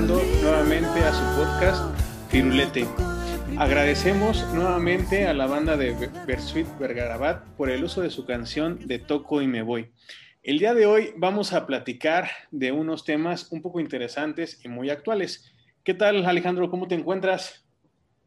[0.00, 1.94] nuevamente a su podcast
[2.30, 2.86] Firulete.
[3.58, 5.94] Agradecemos nuevamente a la banda de
[6.26, 9.92] Bersuit Vergarabat por el uso de su canción de Toco y Me Voy.
[10.42, 14.88] El día de hoy vamos a platicar de unos temas un poco interesantes y muy
[14.88, 15.52] actuales.
[15.84, 16.70] ¿Qué tal, Alejandro?
[16.70, 17.66] ¿Cómo te encuentras?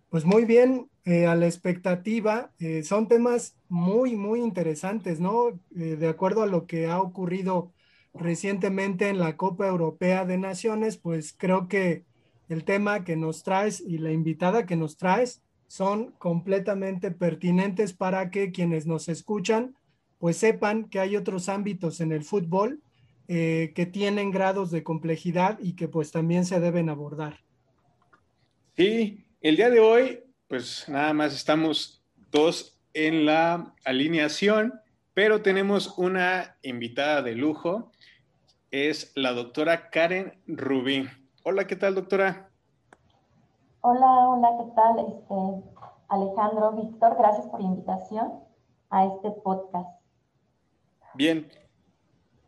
[0.09, 2.51] Pues muy bien, eh, a la expectativa.
[2.59, 5.59] Eh, son temas muy, muy interesantes, ¿no?
[5.76, 7.73] Eh, de acuerdo a lo que ha ocurrido
[8.13, 12.04] recientemente en la Copa Europea de Naciones, pues creo que
[12.49, 18.30] el tema que nos traes y la invitada que nos traes son completamente pertinentes para
[18.30, 19.76] que quienes nos escuchan
[20.20, 22.79] pues sepan que hay otros ámbitos en el fútbol
[23.27, 27.40] que tienen grados de complejidad y que pues también se deben abordar.
[28.77, 34.74] Sí, el día de hoy, pues nada más estamos dos en la alineación,
[35.13, 37.91] pero tenemos una invitada de lujo,
[38.74, 41.07] es la doctora Karen Rubí.
[41.43, 42.49] Hola, ¿qué tal, doctora?
[43.82, 44.98] Hola, hola, ¿qué tal?
[44.98, 45.70] Este,
[46.10, 48.34] Alejandro, Víctor, gracias por la invitación
[48.90, 49.88] a este podcast.
[51.13, 51.52] Bien,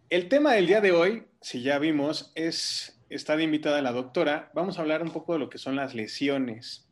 [0.09, 4.49] el tema del día de hoy, si ya vimos, es, está de invitada la doctora,
[4.55, 6.89] vamos a hablar un poco de lo que son las lesiones.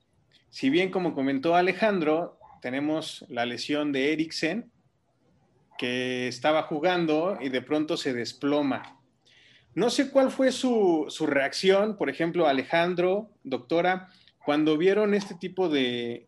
[0.52, 4.72] Si bien, como comentó Alejandro, tenemos la lesión de Eriksen,
[5.80, 9.00] que estaba jugando y de pronto se desploma.
[9.76, 14.10] No sé cuál fue su, reacción, por ejemplo, Alejandro, doctora,
[14.46, 16.28] cuando vieron este tipo de,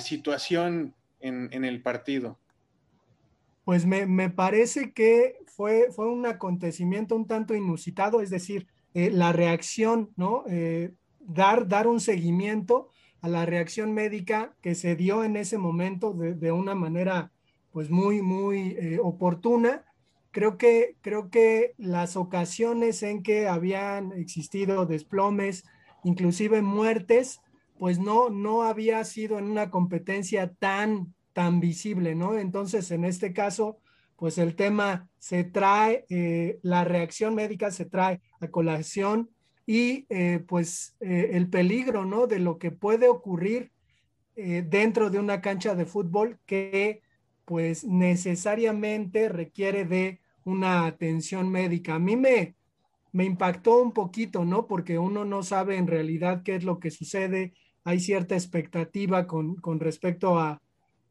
[0.00, 2.38] situación en, el partido.
[3.64, 9.32] Pues me, parece que fue, fue, un acontecimiento un tanto inusitado, es decir, eh, la
[9.32, 10.44] reacción, ¿no?
[10.48, 12.88] Eh, dar, dar un seguimiento
[13.22, 17.30] a la reacción médica que se dio en ese momento de, una manera
[17.70, 19.84] pues muy, muy eh, oportuna.
[20.32, 25.64] Creo que, creo que las ocasiones en que habían existido desplomes,
[26.04, 27.42] inclusive muertes,
[27.78, 32.38] pues no, no había sido en una competencia tan, tan visible, ¿no?
[32.38, 33.78] Entonces, en este caso,
[34.16, 39.28] pues el tema se trae, eh, la reacción médica se trae a colación
[39.66, 42.26] y eh, pues eh, el peligro, ¿no?
[42.26, 43.70] De lo que puede ocurrir
[44.34, 47.02] dentro de una cancha de fútbol que
[47.44, 51.94] pues necesariamente requiere de una atención médica.
[51.94, 52.54] A mí me,
[53.12, 54.66] me impactó un poquito, ¿no?
[54.66, 57.52] Porque uno no sabe en realidad qué es lo que sucede,
[57.84, 60.62] hay cierta expectativa con, con respecto a,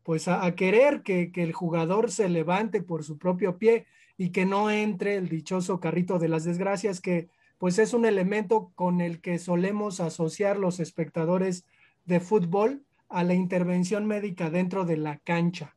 [0.03, 3.85] pues a, querer que, que, el jugador se levante por su propio pie
[4.17, 8.71] y que no entre el dichoso carrito de las desgracias que pues es un elemento
[8.73, 11.65] con el que solemos asociar los espectadores
[12.05, 15.75] de fútbol a la intervención médica dentro de la cancha.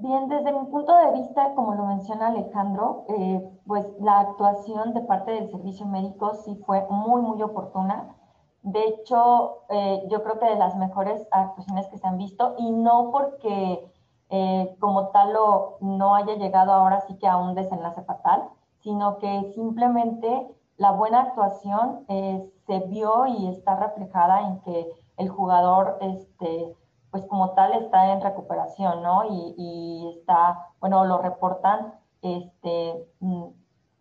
[0.00, 5.02] Bien, desde mi punto de vista, como lo menciona Alejandro, eh, pues la actuación de
[5.02, 8.16] parte del servicio médico sí fue muy, muy oportuna.
[8.62, 12.70] De hecho, eh, yo creo que de las mejores actuaciones que se han visto, y
[12.72, 13.92] no porque
[14.30, 19.18] eh, como tal o no haya llegado ahora sí que a un desenlace fatal, sino
[19.18, 25.98] que simplemente la buena actuación eh, se vio y está reflejada en que el jugador,
[26.00, 26.74] este,
[27.10, 29.24] pues como tal, está en recuperación, ¿no?
[29.28, 33.46] Y, está, bueno, lo reportan este, mm,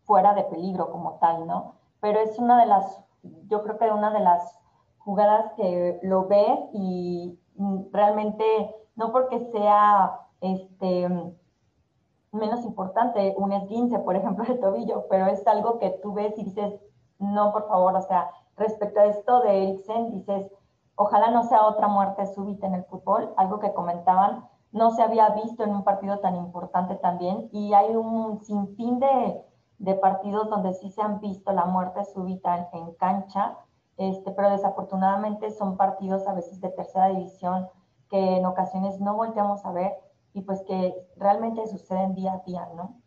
[0.03, 1.75] fuera de peligro como tal, ¿no?
[2.01, 3.01] Pero es una de las,
[3.47, 4.59] yo creo que una de las
[4.99, 11.09] jugadas que lo ve y mm, realmente, no porque sea, este,
[12.31, 16.43] menos importante un esguince, por ejemplo, de tobillo, pero es algo que tú ves y
[16.43, 16.73] dices,
[17.17, 20.51] no, por favor, o sea, respecto a esto de Eriksen, dices,
[20.99, 25.29] ojalá no sea otra muerte súbita en el fútbol, algo que comentaban, no se había
[25.29, 29.41] visto en un partido tan importante también, y hay un sinfín de,
[29.77, 33.57] de partidos donde sí se han visto la muerte súbita en, cancha,
[33.95, 37.69] este, pero desafortunadamente son partidos a veces de tercera división
[38.09, 39.93] que en ocasiones no volteamos a ver
[40.33, 43.01] y pues que realmente suceden día a día, ¿no?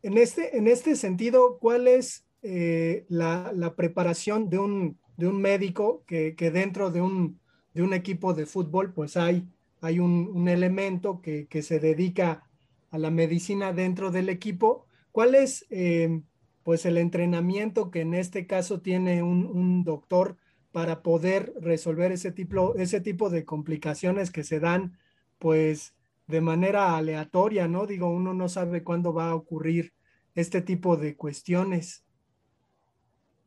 [0.00, 6.04] En este, en este sentido, ¿cuál es eh, la, preparación de un, de un médico
[6.06, 7.38] que, dentro de un,
[7.74, 9.46] de un, equipo de fútbol, pues hay,
[9.82, 12.44] hay un, elemento que, se dedica
[12.90, 14.86] a la medicina dentro del equipo?
[15.12, 16.22] ¿Cuál es eh,
[16.62, 20.36] pues el entrenamiento que en este caso tiene un, un doctor
[20.70, 24.96] para poder resolver ese tipo, ese tipo de complicaciones que se dan
[25.38, 25.94] pues
[26.28, 27.86] de manera aleatoria, ¿no?
[27.86, 29.94] Digo, uno no sabe cuándo va a ocurrir
[30.36, 32.04] este tipo de cuestiones.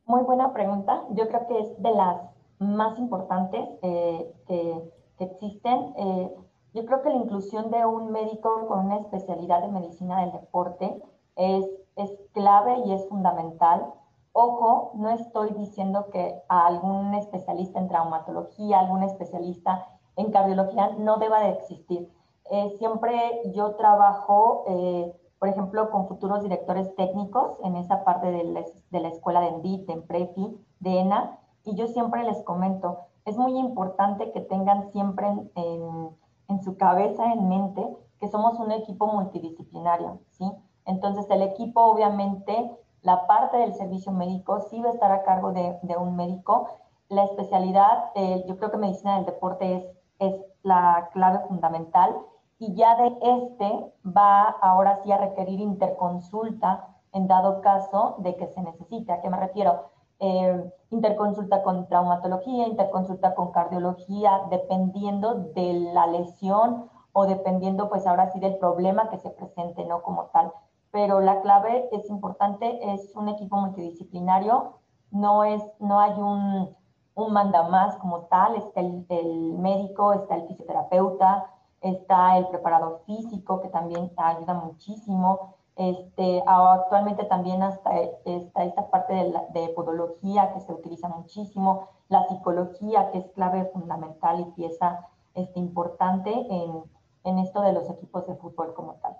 [0.06, 1.04] Muy buena pregunta.
[1.12, 2.22] Yo creo que es de las
[2.60, 5.94] más importantes eh, que, existen.
[5.98, 6.36] Eh,
[6.74, 11.00] yo creo que la inclusión de un médico con una especialidad de medicina del deporte
[11.36, 11.66] es
[11.96, 13.94] es clave y es fundamental.
[14.34, 21.18] Ojo, no estoy diciendo que a algún especialista en traumatología, algún especialista en cardiología no
[21.18, 22.10] deba de existir.
[22.50, 28.44] Eh, siempre yo trabajo, eh, por ejemplo, con futuros directores técnicos en esa parte de
[28.44, 33.00] la, de la escuela de ENDIT, en PREFI, de ENA, y yo siempre les comento,
[33.26, 36.12] es muy importante que tengan siempre en,
[36.48, 37.84] en, su cabeza, en mente,
[38.20, 40.46] que somos un equipo multidisciplinario, ¿sí?
[40.86, 45.54] Entonces, el equipo, obviamente, la parte del servicio médico sí va a estar a cargo
[45.54, 46.68] de, de un médico.
[47.10, 49.86] La especialidad, eh, yo creo que medicina del deporte es,
[50.20, 52.16] es la clave fundamental
[52.62, 58.46] y ya de este va ahora sí a requerir interconsulta en dado caso de que
[58.50, 59.12] se necesite.
[59.12, 59.90] ¿A qué me refiero?
[60.20, 68.30] Eh, interconsulta con traumatología, interconsulta con cardiología, dependiendo de la lesión o dependiendo pues ahora
[68.32, 70.04] sí del problema que se presente, ¿no?
[70.04, 70.54] Como tal.
[70.92, 74.74] Pero la clave es importante, es un equipo multidisciplinario,
[75.10, 76.78] no, es, no hay un,
[77.16, 81.50] un mandamás como tal, está el, el médico, está el fisioterapeuta,
[81.82, 89.14] está el preparador físico que también ayuda muchísimo, este, actualmente también hasta está esta parte
[89.14, 95.08] de, de, podología que se utiliza muchísimo, la psicología que es clave fundamental y pieza
[95.34, 96.84] este, importante en,
[97.24, 99.14] en esto de los equipos de fútbol como tal.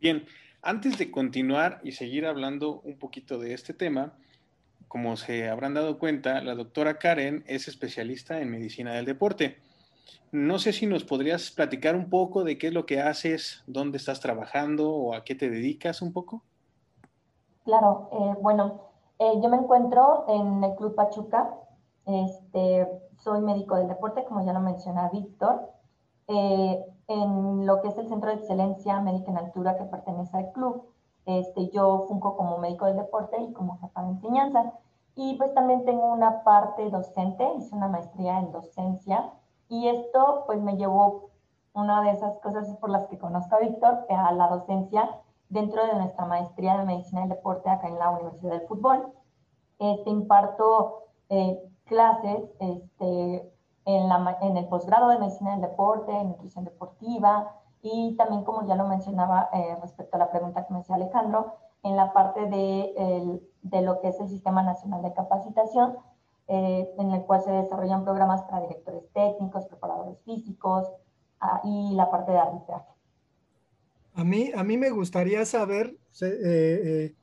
[0.00, 0.24] Bien,
[0.62, 4.14] antes de continuar y seguir hablando un poquito de este tema,
[4.88, 9.58] como se habrán dado cuenta, la doctora Karen es especialista en medicina del deporte.
[10.34, 13.98] No sé si nos podrías platicar un poco de qué es lo que haces, dónde
[13.98, 16.42] estás trabajando o a qué te dedicas un poco.
[17.64, 18.80] Claro, eh, bueno,
[19.20, 21.54] eh, yo me encuentro en el Club Pachuca.
[22.04, 25.70] Este, soy médico del deporte, como ya lo menciona Víctor,
[26.26, 30.50] eh, en lo que es el Centro de Excelencia Médica en Altura que pertenece al
[30.50, 30.82] club.
[31.26, 34.72] Este, yo funco como médico del deporte y como jefa de enseñanza.
[35.14, 39.32] Y pues también tengo una parte docente, hice una maestría en docencia
[39.68, 41.30] y esto pues me llevó
[41.74, 45.94] una de esas cosas por las que conozco a Víctor, a la docencia dentro de
[45.94, 49.12] nuestra maestría de medicina del deporte acá en la Universidad del Fútbol.
[49.78, 53.52] Este, imparto eh, clases este,
[53.84, 57.52] en, la, en, el posgrado de medicina del deporte, en nutrición deportiva
[57.82, 61.54] y también, como ya lo mencionaba eh, respecto a la pregunta que me hacía Alejandro,
[61.82, 65.98] en la parte de, el, de lo que es el Sistema Nacional de Capacitación,
[66.46, 70.86] eh, en el cual se desarrollan programas para directores técnicos, preparadores físicos
[71.40, 72.90] ah, y la parte de arbitraje.
[74.12, 77.14] A mí, a mí me gustaría saber eh, eh,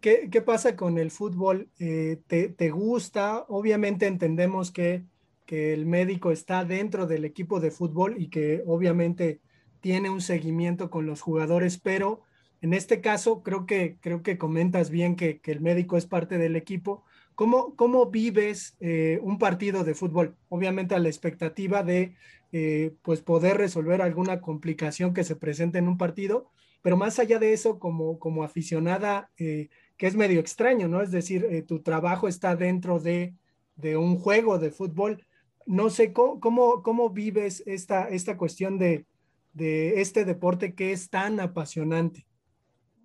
[0.00, 1.68] ¿qué, ¿qué, pasa con el fútbol.
[1.78, 3.44] ¿te, ¿te, gusta?
[3.48, 5.04] Obviamente entendemos que,
[5.46, 9.40] que el médico está dentro del equipo de fútbol y que obviamente
[9.80, 12.22] tiene un seguimiento con los jugadores, pero
[12.60, 16.36] en este caso creo que, creo que comentas bien que, que el médico es parte
[16.36, 17.04] del equipo
[17.40, 20.36] ¿Cómo, cómo vives eh, un partido de fútbol?
[20.50, 22.14] Obviamente a la expectativa de
[22.52, 26.50] eh, pues poder resolver alguna complicación que se presente en un partido,
[26.82, 31.00] pero más allá de eso, como, como aficionada, eh, que es medio extraño, ¿no?
[31.00, 33.32] Es decir, tu trabajo está dentro de,
[33.74, 35.24] de, un juego de fútbol.
[35.64, 39.06] No sé, ¿cómo, cómo, cómo vives esta, esta cuestión de,
[39.54, 42.26] de este deporte que es tan apasionante?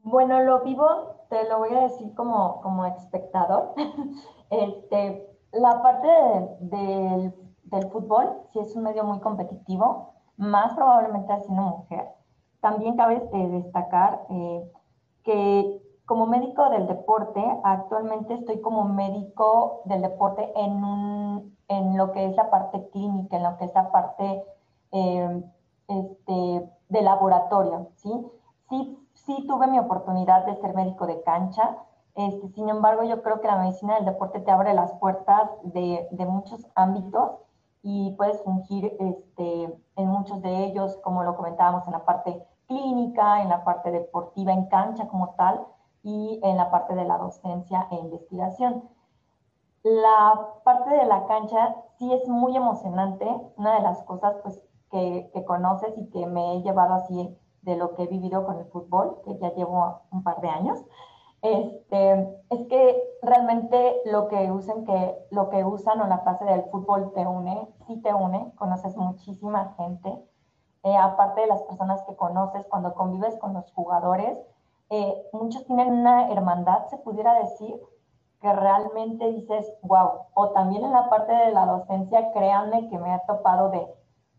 [0.06, 0.86] Bueno, lo vivo,
[1.30, 3.74] te lo voy a decir como, como espectador.
[4.52, 6.08] este, la parte
[6.60, 7.34] de,
[7.64, 12.08] del fútbol, si es un medio muy competitivo, más probablemente siendo mujer.
[12.62, 14.72] También cabe eh, destacar eh,
[15.24, 22.12] que como médico del deporte, actualmente estoy como médico del deporte en, un, en lo
[22.12, 24.44] que es la parte clínica, en lo que es la parte
[24.92, 25.44] eh,
[25.88, 28.12] este, de laboratorio, ¿sí?
[28.70, 31.78] Sí sí tuve mi oportunidad de ser médico de cancha.
[32.16, 36.08] Este, sin embargo, yo creo que la medicina del deporte te abre las puertas de,
[36.28, 37.32] muchos ámbitos
[37.84, 43.42] y puedes fungir este, en muchos de ellos, como lo comentábamos, en la parte clínica,
[43.42, 45.66] en la parte deportiva en cancha como tal
[46.04, 48.84] y en la parte de la docencia e investigación.
[49.84, 53.28] La parte de la cancha sí es muy emocionante,
[53.58, 57.96] una de las cosas pues, que conoces y que me he llevado así de lo
[57.96, 60.86] que he vivido con el fútbol, que ya llevo un par de años,
[61.42, 62.12] este,
[62.50, 67.12] es que realmente lo que usan, que lo que usan o la fase del fútbol
[67.14, 70.10] te une, sí te une, conoces muchísima gente,
[70.84, 74.40] eh, aparte de las personas que conoces cuando convives con los jugadores,
[74.90, 77.80] eh, muchos tienen una hermandad, se pudiera decir,
[78.42, 83.12] que realmente dices, wow, o también en la parte de la docencia, créanme que me
[83.12, 83.88] ha topado de,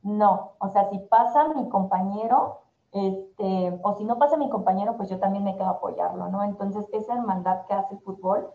[0.02, 2.60] no, o sea, si pasa mi compañero,
[2.96, 6.42] este, o si no pasa mi compañero, pues yo también me quedo a apoyarlo, ¿no?
[6.42, 8.48] Entonces, esa hermandad que hace el fútbol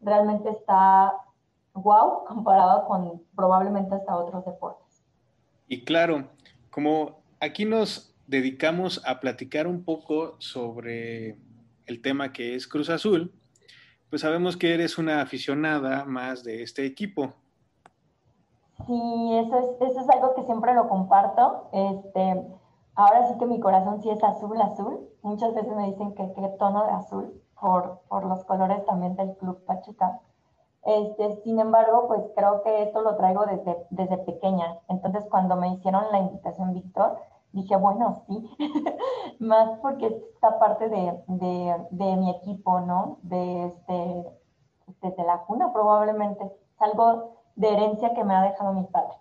[0.00, 1.14] realmente está
[1.74, 5.04] wow comparado con probablemente hasta otros deportes.
[5.66, 6.28] Y claro,
[6.70, 11.38] como aquí nos dedicamos a platicar un poco sobre
[11.86, 13.34] el tema que es Cruz Azul,
[14.10, 17.34] pues sabemos que eres una aficionada más de este equipo.
[18.86, 21.68] Sí, eso es, eso es algo que siempre lo comparto.
[21.72, 22.46] Este,
[22.98, 25.08] ahora sí que mi corazón sí es azul, azul.
[25.22, 29.36] Muchas veces me dicen que qué tono de azul por, por los colores también del
[29.36, 30.20] Club Pachuca.
[30.84, 34.78] Este, sin embargo, pues creo que esto lo traigo desde, desde pequeña.
[34.88, 37.18] Entonces, cuando me hicieron la invitación, Víctor,
[37.52, 38.50] dije, bueno, sí,
[39.38, 41.22] más porque esta parte de,
[41.90, 43.18] de, mi equipo, ¿no?
[43.22, 44.24] De este,
[45.02, 46.44] desde la cuna probablemente.
[46.44, 49.14] Es algo de herencia que me ha dejado mi padre.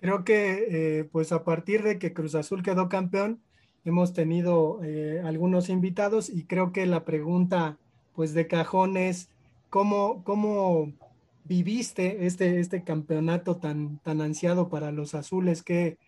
[0.00, 3.40] Creo que, eh, pues a partir de que Cruz Azul quedó campeón,
[3.84, 7.78] hemos tenido eh, algunos invitados y creo que la pregunta,
[8.14, 9.30] pues de cajón es,
[9.70, 10.92] ¿cómo, cómo
[11.44, 15.62] viviste este, este campeonato tan, tan ansiado para los azules?
[15.62, 15.98] ¿Qué,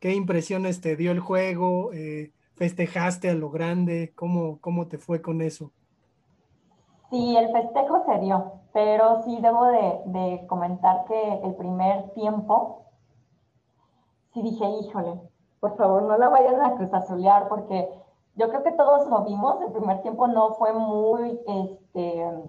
[0.00, 1.92] qué impresiones te dio el juego?
[1.92, 4.12] Eh, ¿Festejaste a lo grande?
[4.16, 5.70] ¿Cómo, ¿Cómo te fue con eso?
[7.10, 12.84] Sí, el festejo se dio, pero sí debo de, comentar que el primer tiempo,
[14.38, 15.20] sí dije, híjole,
[15.60, 17.88] por favor no la vayan a cruzazulear porque
[18.36, 22.48] yo creo que todos lo vimos, el primer tiempo no fue muy, este,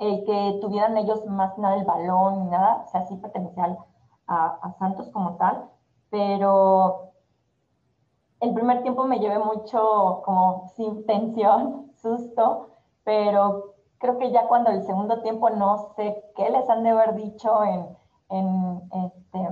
[0.00, 3.76] el que tuvieran ellos más nada el balón ni nada, o sea, sí pertenecía
[4.26, 5.70] a, Santos como tal,
[6.10, 7.12] pero
[8.40, 12.70] el primer tiempo me llevé mucho como sin tensión, susto,
[13.04, 17.14] pero creo que ya cuando el segundo tiempo no sé qué les han de haber
[17.14, 17.96] dicho en,
[18.30, 19.48] en, este,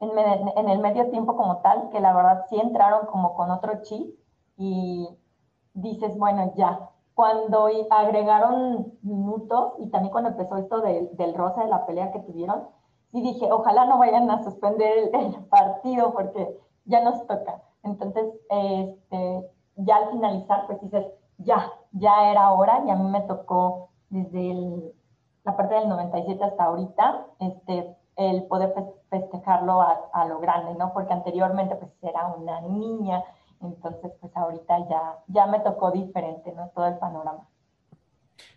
[0.00, 4.18] en, el medio tiempo como tal, que la verdad sí entraron como con otro chip
[4.56, 5.08] y
[5.74, 6.90] dices, bueno, ya.
[7.14, 12.68] Cuando agregaron minutos y también cuando empezó esto del rosa de la pelea que tuvieron,
[13.12, 17.62] sí dije, ojalá no vayan a suspender el, partido porque ya nos toca.
[17.82, 21.06] Entonces, este, ya al finalizar, pues dices,
[21.38, 24.94] ya, ya era hora y a mí me tocó desde
[25.44, 28.72] la parte del 97 hasta ahorita, este, el poder
[29.08, 30.92] festejarlo a, lo grande, ¿no?
[30.92, 33.22] Porque anteriormente pues era una niña,
[33.60, 36.70] entonces pues ahorita ya, ya me tocó diferente, ¿no?
[36.74, 37.48] Todo el panorama.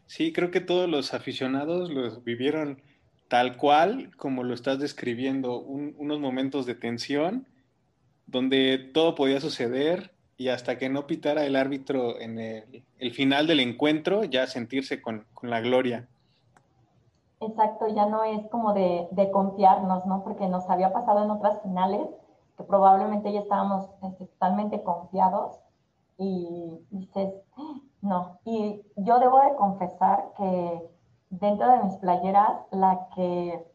[0.05, 2.81] Sí, creo que todos los aficionados los vivieron
[3.29, 7.47] tal cual como lo estás describiendo, unos momentos de tensión
[8.27, 13.59] donde todo podía suceder, y hasta que no pitara el árbitro en el, final del
[13.59, 16.07] encuentro, ya sentirse con, la gloria.
[17.45, 20.23] Exacto, ya no es como de, confiarnos, ¿no?
[20.23, 22.07] Porque nos había pasado en otras finales
[22.57, 25.59] que probablemente ya estábamos este, totalmente confiados
[26.17, 27.33] y dices,
[28.01, 28.39] no.
[28.45, 30.89] Y yo debo de confesar que
[31.29, 33.67] dentro de mis playeras, la que,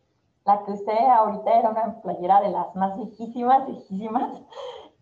[0.45, 4.41] la que usé ahorita era una playera de las más viejísimas, viejísimas,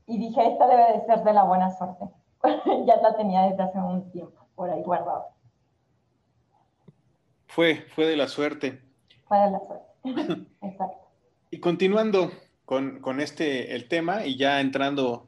[0.07, 2.09] y dije, esta debe de ser de la buena suerte.
[2.87, 5.36] ya la tenía desde hace un tiempo por ahí guardada.
[7.57, 8.79] Fue, fue de la suerte.
[9.27, 10.47] Fue de la suerte.
[10.63, 11.09] Exacto.
[11.51, 12.31] Y continuando
[12.65, 15.27] con, con, este, el tema y ya entrando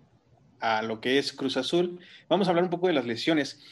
[0.61, 3.65] a lo que es Cruz Azul, vamos a hablar un poco de las lesiones.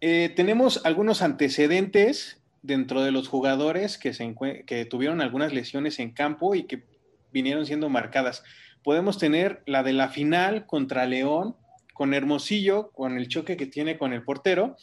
[0.00, 4.34] Eh, tenemos algunos antecedentes dentro de los jugadores que, se,
[4.66, 6.84] que tuvieron algunas lesiones en campo y que
[7.32, 8.44] vinieron siendo marcadas
[8.82, 11.56] podemos tener la de la final contra León,
[11.94, 14.76] con Hermosillo, con el choque que tiene con el portero,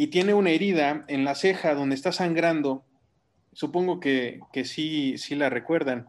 [0.00, 2.84] y tiene una herida en la ceja donde está sangrando.
[3.52, 6.06] Supongo que, sí, sí la recuerdan.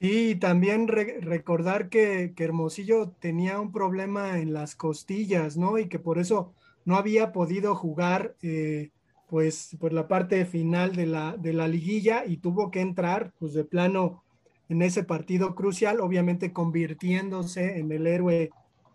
[0.00, 5.76] Sí, también recordar que, Hermosillo tenía un problema en las costillas, ¿no?
[5.76, 6.54] Y que por eso
[6.86, 8.88] no había podido jugar, eh,
[9.28, 13.52] pues, por la parte final de la, de la liguilla y tuvo que entrar, pues,
[13.52, 14.24] de plano
[14.70, 18.48] en ese partido crucial, obviamente convirtiéndose en el héroe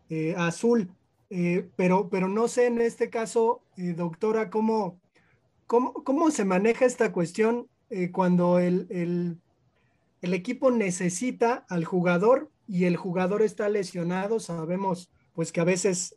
[0.09, 0.89] eh, azul.
[1.37, 5.01] Eh, pero, pero no sé en este caso, eh, doctora, cómo,
[5.67, 7.67] cómo, se maneja esta cuestión
[8.13, 9.37] cuando el, el,
[10.21, 14.39] el, equipo necesita al jugador y el jugador está lesionado.
[14.39, 16.15] Sabemos pues que a veces,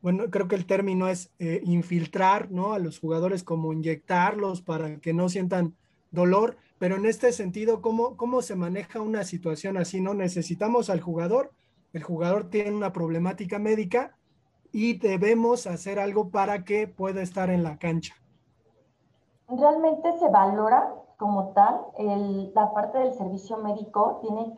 [0.00, 2.72] bueno, creo que el término es infiltrar ¿no?
[2.72, 5.74] a los jugadores como inyectarlos para que no sientan
[6.10, 10.00] dolor pero en este sentido, ¿cómo, ¿cómo se maneja una situación así?
[10.00, 10.12] ¿No?
[10.12, 11.52] Necesitamos al jugador,
[11.92, 14.14] el jugador tiene una problemática médica
[14.76, 18.14] y debemos hacer algo para que pueda estar en la cancha.
[19.48, 21.80] Realmente se valora como tal,
[22.54, 24.54] la parte del servicio médico tiene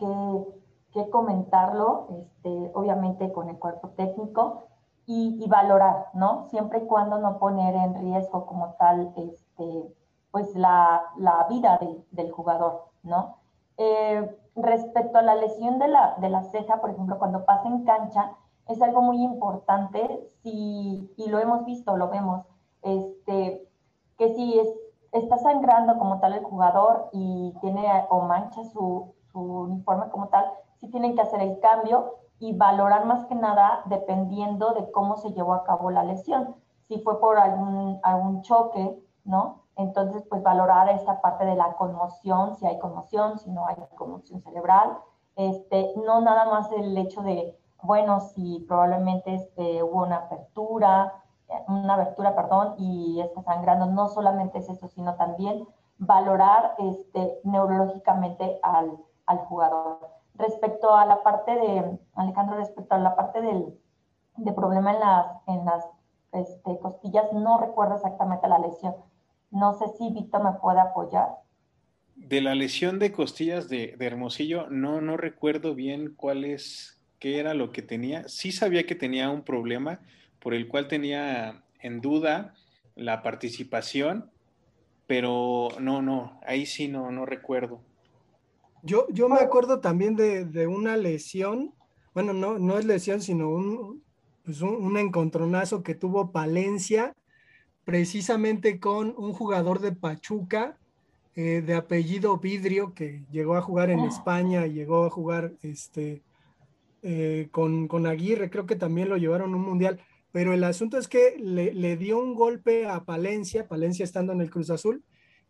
[0.93, 4.65] que comentarlo, este, obviamente con el cuerpo técnico
[5.07, 6.49] y, valorar, ¿no?
[6.51, 9.95] Siempre y cuando no poner en riesgo como tal, este,
[10.33, 11.01] pues la,
[11.49, 11.79] vida
[12.11, 13.37] del jugador, ¿no?
[13.77, 18.33] Eh, respecto a la lesión de la ceja, por ejemplo, cuando pasa en cancha,
[18.69, 22.47] es algo muy importante, si, y lo hemos visto, lo vemos,
[22.83, 23.67] este,
[24.17, 24.69] que si es,
[25.13, 30.45] está sangrando como tal el jugador y tiene o mancha su, su uniforme como tal,
[30.81, 35.33] si tienen que hacer el cambio y valorar más que nada dependiendo de cómo se
[35.33, 36.55] llevó a cabo la lesión.
[36.87, 39.63] Si fue por algún, algún choque, ¿no?
[39.77, 44.41] Entonces, pues valorar esta parte de la conmoción, si hay conmoción, si no hay conmoción
[44.43, 44.99] cerebral.
[45.37, 51.13] Este, no nada más el hecho de, bueno, si probablemente este, hubo una apertura,
[51.67, 55.67] una abertura, perdón, y está sangrando, no solamente es eso, sino también
[55.99, 60.11] valorar este, neurológicamente al, al jugador.
[60.35, 63.79] Respecto a la parte de, Alejandro, respecto a la parte del
[64.39, 65.85] de problema en las, en las
[66.33, 68.95] este, costillas, no recuerdo exactamente la lesión.
[69.51, 71.29] No sé si Víctor me puede apoyar.
[72.15, 77.39] De la lesión de costillas de, de, Hermosillo, no, no recuerdo bien cuál es, qué
[77.39, 78.29] era lo que tenía.
[78.29, 80.01] Sí sabía que tenía un problema
[80.41, 82.55] por el cual tenía en duda
[82.95, 84.31] la participación,
[85.07, 87.81] pero no, no, ahí sí no, no recuerdo.
[88.83, 91.75] Yo, yo me acuerdo también de, una lesión,
[92.15, 94.03] bueno, no, no es lesión, sino un,
[94.45, 97.15] pues un, encontronazo que tuvo Palencia
[97.85, 100.79] precisamente con un jugador de Pachuca
[101.35, 104.09] eh, de apellido Vidrio que llegó a jugar en ah.
[104.09, 106.23] España, llegó a jugar este,
[107.03, 110.01] eh, con, con, Aguirre, creo que también lo llevaron a un mundial,
[110.33, 114.41] pero el asunto es que le, le dio un golpe a Palencia, Palencia estando en
[114.41, 115.03] el Cruz Azul,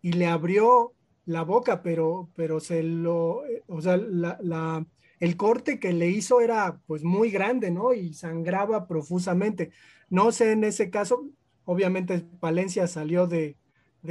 [0.02, 0.92] y le abrió
[1.28, 4.87] la boca, pero, pero se lo, eh, o sea, la,
[5.20, 7.92] el corte que le hizo era pues muy grande, ¿no?
[7.92, 9.70] Y sangraba profusamente.
[10.08, 11.26] No sé en ese caso,
[11.66, 13.56] obviamente Palencia salió de,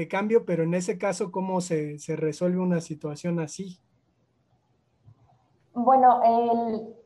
[0.09, 3.79] cambio, pero en ese caso, ¿cómo se, resuelve una situación así?
[5.73, 6.96] Bueno, el,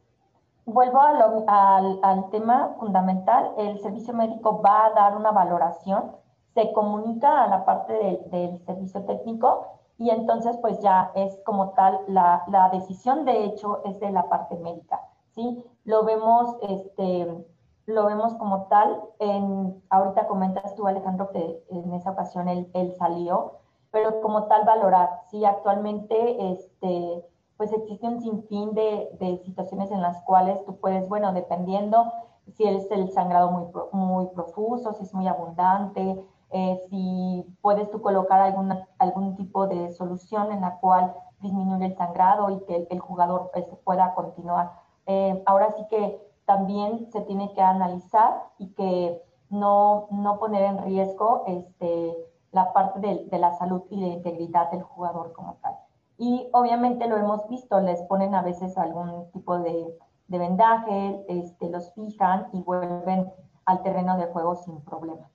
[0.73, 0.99] vuelvo
[1.47, 3.53] al, al, tema fundamental.
[3.57, 6.11] El servicio médico va a dar una valoración,
[6.53, 7.93] se comunica a la parte
[8.31, 13.81] del servicio técnico y entonces pues ya es como tal, la, la, decisión de hecho
[13.85, 15.63] es de la parte médica, ¿sí?
[15.85, 17.45] Lo vemos, este,
[17.85, 22.93] lo vemos como tal, en, ahorita comentas tú Alejandro que en esa ocasión él, él
[22.97, 23.59] salió,
[23.91, 25.45] pero como tal valorar, ¿sí?
[25.45, 27.23] Actualmente, este,
[27.61, 32.11] pues existe un sinfín de, de situaciones en las cuales tú puedes, bueno, dependiendo
[32.57, 36.19] si es el sangrado muy, muy profuso, si es muy abundante,
[36.49, 41.95] eh, si puedes tú colocar alguna, algún tipo de solución en la cual disminuir el
[41.95, 44.71] sangrado y que el, jugador pues, pueda continuar.
[45.05, 49.21] Eh, ahora sí que también se tiene que analizar y que
[49.51, 52.17] no, no poner en riesgo este,
[52.53, 55.77] la parte de, de, la salud y de integridad del jugador como tal.
[56.21, 59.87] Y obviamente lo hemos visto, les ponen a veces algún tipo de,
[60.27, 63.25] de vendaje, este, los fijan y vuelven
[63.65, 65.31] al terreno de juego sin problema.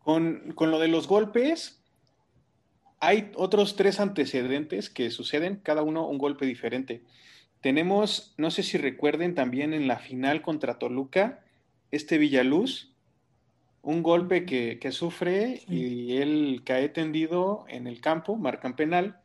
[0.00, 1.82] Con, lo de los golpes,
[3.00, 7.02] hay otros tres antecedentes que suceden, cada uno un golpe diferente.
[7.62, 11.40] Tenemos, no sé si recuerden también en la final contra Toluca,
[11.90, 12.91] este Villaluz,
[13.82, 19.20] un golpe que, sufre y él cae tendido en el campo, marcan penal,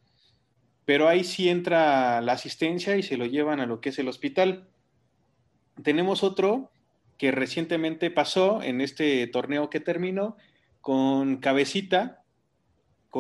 [0.86, 4.08] pero ahí sí entra la asistencia y se lo llevan a lo que es el
[4.08, 4.68] hospital.
[5.84, 6.72] Tenemos otro
[7.18, 10.38] que recientemente pasó en este torneo que terminó,
[10.82, 12.24] con Cabecita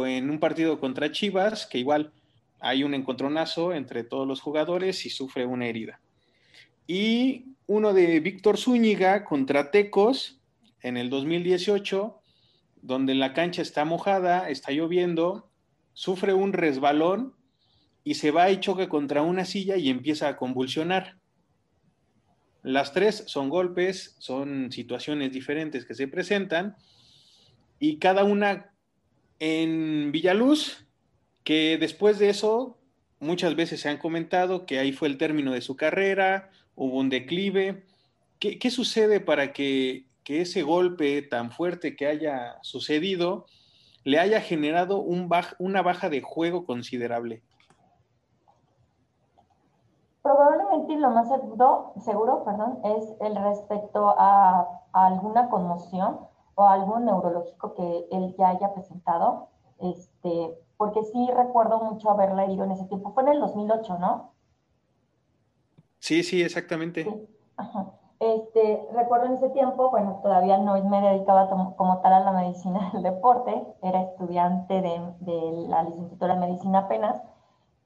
[0.05, 2.11] en un partido contra Chivas, que igual
[2.59, 5.99] hay un encontronazo entre todos los jugadores y sufre una herida.
[6.85, 10.39] Y uno de Víctor Zúñiga contra Tecos
[10.81, 12.21] en el 2018,
[12.81, 15.49] donde la cancha está mojada, está lloviendo,
[15.93, 17.35] sufre un resbalón
[18.03, 21.17] y se va y choca contra una silla y empieza a convulsionar.
[22.63, 26.75] Las tres son golpes, son situaciones diferentes que se presentan
[27.79, 28.73] y cada una
[29.39, 30.85] en Villaluz,
[31.43, 32.77] que después de eso
[33.19, 37.09] muchas veces se han comentado que ahí fue el término de su carrera, hubo un
[37.09, 37.83] declive.
[38.39, 43.45] ¿Qué, sucede para que, ese golpe tan fuerte que haya sucedido
[44.03, 47.43] le haya generado un una baja de juego considerable?
[50.21, 56.19] Probablemente lo más seguro, seguro perdón, es el respecto a alguna conmoción
[56.55, 62.63] o algo neurológico que él ya haya presentado, este, porque sí recuerdo mucho haberla herido
[62.63, 63.13] en ese tiempo.
[63.13, 64.33] Fue en el 2008, ¿no?
[65.99, 67.27] Sí, sí, exactamente.
[68.19, 72.89] Este, recuerdo en ese tiempo, bueno, todavía no me dedicaba como tal a la medicina
[72.93, 77.21] del deporte, era estudiante de, de la licenciatura de medicina apenas,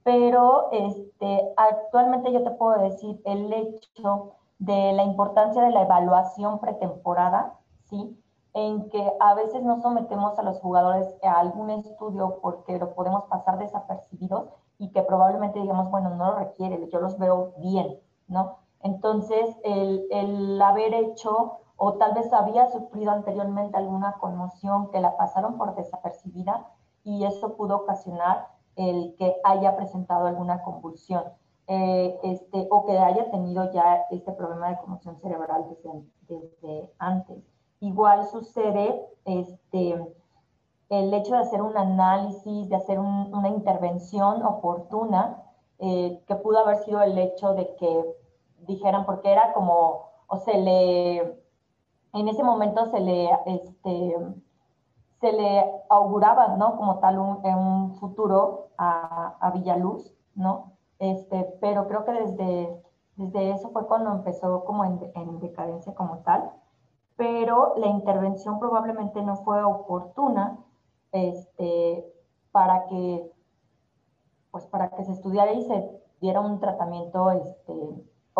[0.04, 6.60] pero este, actualmente yo te puedo decir el hecho de la importancia de la evaluación
[6.60, 8.18] pretemporada, ¿sí?
[8.54, 13.26] En que a veces no sometemos a los jugadores a algún estudio porque lo podemos
[13.26, 18.61] pasar desapercibidos y que probablemente digamos, bueno, no lo requiere, yo los veo bien, ¿no?
[18.84, 25.58] Entonces, el, haber hecho o tal vez había sufrido anteriormente alguna conmoción que la pasaron
[25.58, 26.68] por desapercibida
[27.04, 31.24] y eso pudo ocasionar el que haya presentado alguna convulsión
[31.68, 37.44] eh, este, o que haya tenido ya este problema de conmoción cerebral desde, desde antes.
[37.80, 39.96] Igual sucede este,
[40.90, 45.42] el hecho de hacer un análisis, de hacer una intervención oportuna,
[45.80, 48.06] eh, que pudo haber sido el hecho de que
[48.72, 51.18] dijeran, porque era como, o se le,
[52.14, 54.18] en ese momento se le, este,
[55.20, 56.78] se le auguraba, ¿no?
[56.78, 60.74] Como tal un, futuro a, a, Villaluz, ¿no?
[61.00, 62.84] Este, pero creo que desde,
[63.16, 66.52] desde eso fue cuando empezó como en, en decadencia como tal,
[67.16, 70.58] pero la intervención probablemente no fue oportuna
[71.12, 72.06] este,
[72.52, 73.32] para que
[74.52, 77.74] pues para que se estudiara y se diera un tratamiento este,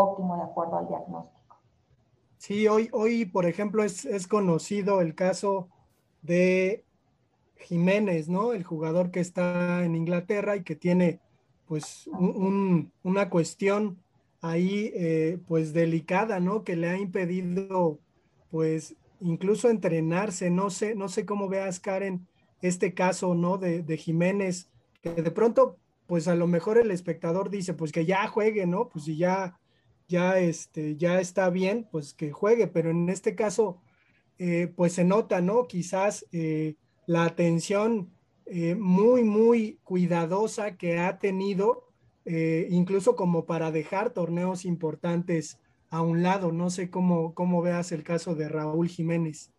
[0.02, 1.58] óptimo de acuerdo al diagnóstico.
[2.38, 5.70] Sí, hoy, hoy por ejemplo, es, es conocido el caso
[6.22, 6.86] de
[7.58, 8.54] Jiménez, ¿no?
[8.54, 11.20] El jugador que está en Inglaterra y que tiene
[11.66, 14.02] pues un, una cuestión
[14.42, 16.64] ahí eh, pues delicada, ¿no?
[16.64, 18.00] Que le ha impedido
[18.50, 22.28] pues incluso entrenarse, no sé, no sé cómo veas Karen
[22.62, 23.58] este caso, ¿no?
[23.58, 24.70] De, de Jiménez,
[25.02, 28.90] que de pronto pues a lo mejor el espectador dice pues que ya juegue, ¿no?
[28.90, 29.58] Pues si ya,
[30.12, 33.80] ya, este, ya está bien, pues que juegue, pero en este caso
[34.38, 35.68] eh, pues se nota, ¿no?
[35.68, 38.12] Quizás eh, la atención
[38.46, 41.88] eh, muy, muy cuidadosa que ha tenido,
[42.24, 46.52] incluso como para dejar torneos importantes a un lado.
[46.52, 49.52] No sé cómo, cómo veas el caso de Raúl Jiménez.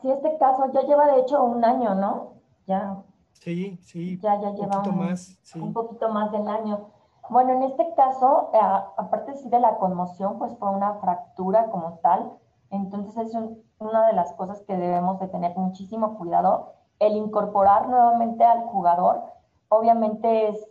[0.00, 2.34] Sí, este caso ya lleva de hecho un año, ¿no?
[2.66, 3.02] Ya.
[3.32, 4.18] Sí, sí.
[4.22, 6.90] Ya, ya lleva un, más, un poquito más del año.
[7.28, 8.50] Bueno, en este caso,
[8.96, 12.32] aparte sí de la conmoción, pues fue una fractura como tal,
[12.70, 13.34] entonces es
[13.78, 19.24] una de las cosas que debemos de tener muchísimo cuidado, el incorporar nuevamente al jugador,
[19.68, 20.68] obviamente es,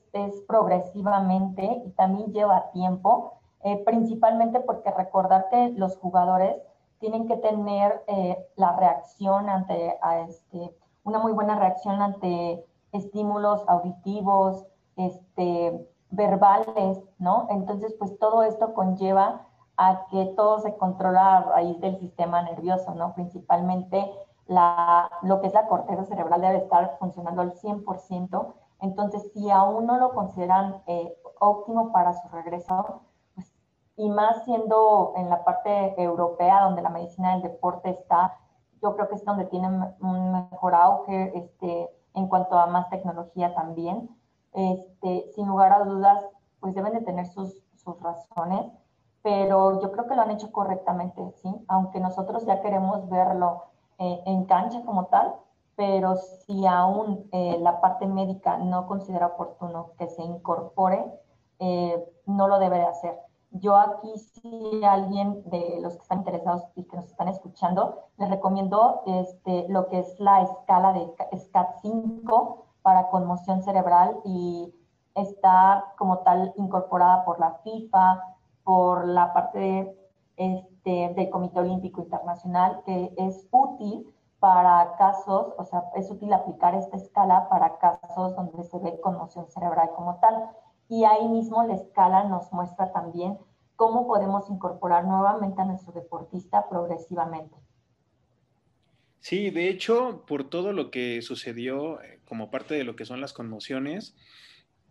[0.47, 6.55] progresivamente y también lleva tiempo, eh, principalmente porque recordar que los jugadores
[6.99, 14.65] tienen que tener eh, la reacción ante este, una muy buena reacción ante estímulos auditivos,
[14.95, 15.85] este,
[16.15, 17.47] verbales, ¿no?
[17.49, 19.47] Entonces, pues todo esto conlleva
[19.77, 23.13] a que todo se controla a raíz del sistema nervioso, ¿no?
[23.13, 24.09] Principalmente
[24.47, 28.53] la, lo que es la corteza cerebral debe estar funcionando al 100%.
[28.81, 33.01] Entonces, si aún no lo consideran eh, óptimo para su regreso,
[33.33, 33.53] pues,
[33.97, 38.37] y más siendo en la parte europea, donde la medicina del deporte está,
[38.81, 39.67] yo creo que es donde tiene
[39.99, 44.09] un mejor auge este, en cuanto a más tecnología también.
[44.55, 46.25] Este, sin lugar a dudas,
[46.59, 48.71] pues deben de tener sus, sus razones
[49.25, 51.49] pero yo creo que lo han hecho correctamente, ¿sí?
[51.67, 53.63] Aunque nosotros ya queremos verlo
[53.97, 55.33] eh, en cancha como tal,
[55.75, 61.03] pero si aún eh, la parte médica no considera oportuno que se incorpore,
[61.57, 63.19] eh, no lo debe de hacer.
[63.49, 68.29] Yo aquí, si alguien de los que están interesados y que nos están escuchando, les
[68.29, 74.71] recomiendo este, lo que es la escala de SCAT-5 para conmoción cerebral y
[75.15, 78.21] está como tal incorporada por la FIFA,
[78.63, 79.97] por la parte
[80.37, 84.07] este, del Comité Olímpico Internacional, que es útil
[84.39, 89.47] para casos, o sea, es útil aplicar esta escala para casos donde se ve conmoción
[89.47, 90.51] cerebral como tal.
[90.87, 93.39] Y ahí mismo la escala nos muestra también
[93.75, 97.57] cómo podemos incorporar nuevamente a nuestro deportista progresivamente.
[99.25, 103.21] Sí, de hecho, por todo lo que sucedió eh, como parte de lo que son
[103.21, 104.15] las conmociones,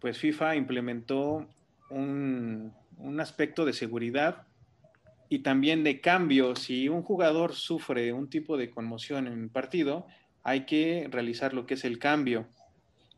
[0.01, 1.47] pues FIFA implementó
[1.89, 4.49] un, un aspecto de seguridad
[5.29, 6.57] y también de cambio.
[6.57, 10.09] Si un jugador sufre un tipo de conmoción en un partido,
[10.43, 12.49] hay que realizar lo que es el cambio.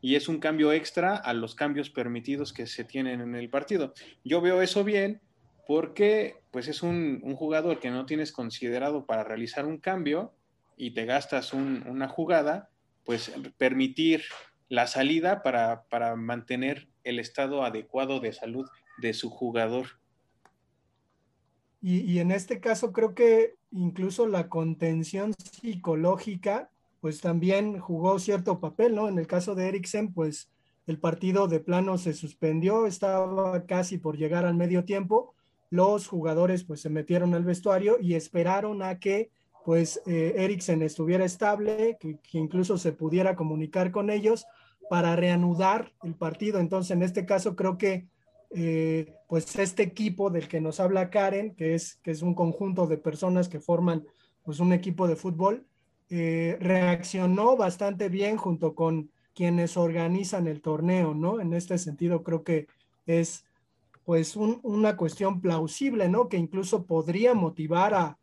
[0.01, 3.95] Y es un cambio extra a los cambios permitidos que se tienen en el partido.
[4.23, 5.19] Yo veo eso bien
[5.65, 10.31] porque pues es un, jugador que no tienes considerado para realizar un cambio
[10.77, 12.69] y te gastas una jugada,
[13.03, 14.23] pues permitir
[14.69, 18.67] la salida para, para mantener el estado adecuado de salud
[18.99, 19.87] de su jugador.
[21.81, 28.95] Y, en este caso creo que incluso la contención psicológica, pues también jugó cierto papel,
[28.95, 29.07] ¿no?
[29.07, 30.49] En el caso de Eriksen, pues
[30.87, 35.35] el partido de plano se suspendió, estaba casi por llegar al medio tiempo,
[35.69, 39.29] los jugadores pues se metieron al vestuario y esperaron a que
[39.67, 44.45] pues eh, Eriksen estuviera estable, que, incluso se pudiera comunicar con ellos
[44.89, 46.59] para reanudar el partido.
[46.59, 48.07] Entonces, en este caso creo que
[48.51, 52.87] eh, pues este equipo del que nos habla Karen, que es, que es un conjunto
[52.87, 54.05] de personas que forman
[54.45, 55.67] pues un equipo de fútbol,
[56.09, 61.41] eh, reaccionó bastante bien junto con quienes organizan el torneo, ¿no?
[61.41, 62.67] En este sentido creo que
[63.05, 63.43] es
[64.05, 66.29] pues una cuestión plausible, ¿no?
[66.29, 68.17] Que incluso podría motivar a,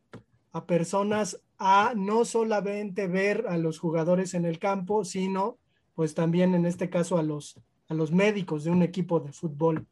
[0.54, 5.56] a personas a no solamente ver a los jugadores en el campo, sino
[5.94, 9.86] pues también en este caso a los, a los médicos de un equipo de fútbol.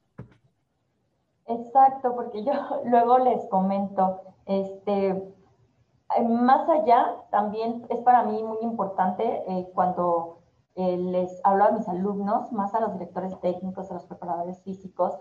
[1.47, 2.53] Exacto, porque yo
[2.87, 10.39] luego les comento, este, eh, más allá también es para mí muy importante eh, cuando
[10.77, 15.13] eh, les hablo a mis alumnos, más a los directores técnicos, a los preparadores físicos,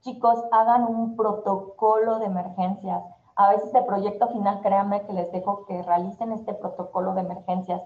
[0.00, 3.02] chicos, hagan un protocolo de emergencias.
[3.40, 7.80] A veces de proyecto final, créanme que les dejo que realicen este protocolo de emergencias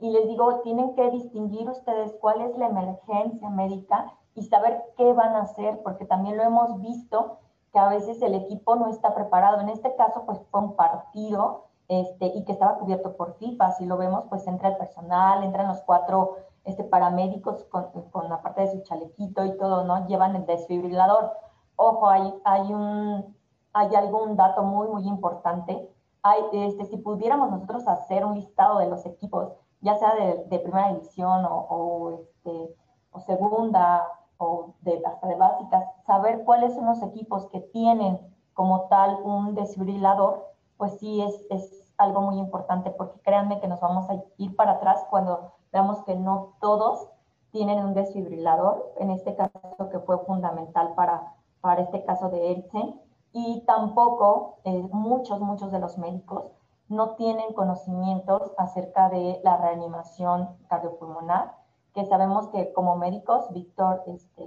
[0.00, 5.12] y les digo, tienen que distinguir ustedes cuál es la emergencia médica y saber qué
[5.12, 7.38] van a hacer, porque también lo hemos visto
[7.72, 9.60] que a veces el equipo no está preparado.
[9.60, 13.74] En este caso, pues fue un partido este, y que estaba cubierto por FIFA.
[13.74, 18.42] Si lo vemos, pues entra el personal, entran los cuatro este, paramédicos con, con la
[18.42, 20.04] parte de su chalequito y todo, ¿no?
[20.08, 21.30] Llevan el desfibrilador
[21.76, 23.35] ojo, hay, hay, un,
[23.76, 25.86] hay algún dato muy, muy importante.
[26.22, 30.94] Hay, este, si pudiéramos nosotros hacer un listado de los equipos, ya sea de, primera
[30.94, 32.74] división o, este,
[33.12, 34.02] o, segunda
[34.38, 38.18] o de, hasta de básicas, saber cuáles son los equipos que tienen
[38.54, 40.46] como tal un desfibrilador,
[40.78, 44.72] pues sí es, es algo muy importante, porque créanme que nos vamos a ir para
[44.72, 47.10] atrás cuando veamos que no todos
[47.50, 53.05] tienen un desfibrilador, en este caso que fue fundamental para, para este caso de Eriksen,
[53.36, 56.52] y tampoco eh, muchos, muchos de los médicos
[56.88, 61.54] no tienen conocimientos acerca de la reanimación cardiopulmonar,
[61.92, 64.42] que sabemos que como médicos, Víctor, este,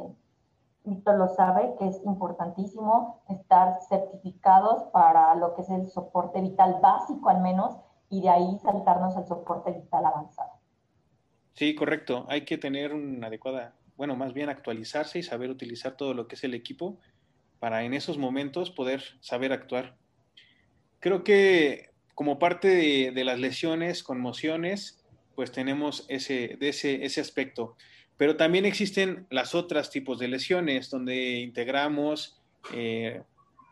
[0.86, 6.80] Víctor lo sabe, que es importantísimo estar certificados para lo que es el soporte vital
[6.82, 7.78] básico al menos,
[8.10, 10.54] y de ahí saltarnos al soporte vital avanzado.
[11.54, 12.25] Sí, correcto.
[12.28, 16.36] Hay que tener una adecuada bueno, más bien actualizarse y saber utilizar todo lo que
[16.36, 16.97] es el equipo
[17.59, 19.95] para en esos momentos poder saber actuar.
[20.99, 25.03] Creo que como parte de, las lesiones, conmociones,
[25.35, 27.77] pues tenemos ese, de ese, ese aspecto.
[28.17, 32.41] Pero también existen las otras tipos de lesiones donde integramos
[32.73, 33.21] eh,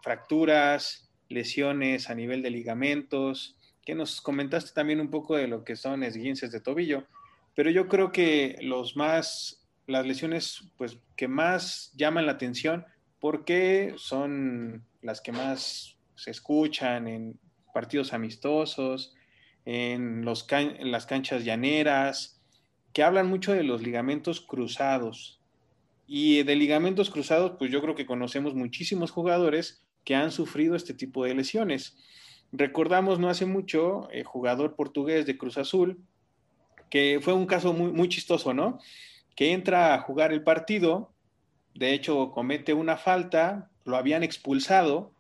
[0.02, 5.76] fracturas, lesiones a nivel de ligamentos, que nos comentaste también un poco de lo que
[5.76, 7.06] son esguinces de tobillo,
[7.56, 12.86] pero yo creo que los más las lesiones pues, que más llaman la atención
[13.20, 17.40] porque son las que más se escuchan en
[17.74, 19.14] partidos amistosos,
[19.66, 22.42] en, las canchas llaneras,
[22.94, 25.42] que hablan mucho de los ligamentos cruzados.
[26.08, 30.94] Y de ligamentos cruzados, pues yo creo que conocemos muchísimos jugadores que han sufrido este
[30.94, 31.98] tipo de lesiones.
[32.54, 36.02] Recordamos no hace mucho, el jugador portugués de Cruz Azul,
[36.90, 38.80] que fue un caso muy, muy chistoso, ¿no?
[39.38, 41.14] que entra a jugar el partido,
[41.78, 45.12] de hecho comete una falta, lo habían expulsado,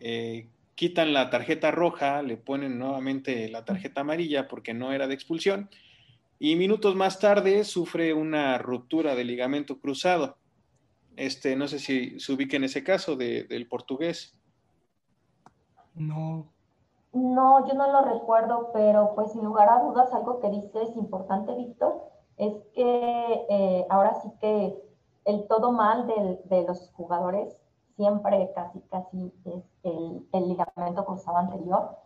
[0.00, 5.14] eh, quitan la tarjeta roja, le ponen nuevamente la tarjeta amarilla porque no era de
[5.14, 5.68] expulsión,
[6.38, 10.36] y minutos más tarde sufre una ruptura del ligamento cruzado.
[11.16, 14.38] Este, no sé si se ubica en ese caso del portugués.
[15.94, 16.52] No.
[17.14, 20.94] No, yo no lo recuerdo, pero pues sin lugar a dudas algo que dice es
[20.96, 22.02] importante, Víctor,
[22.36, 24.85] es que eh, ahora sí que
[25.26, 27.56] el todo mal de los jugadores
[27.96, 31.96] siempre casi casi es el, ligamento cruzado anterior.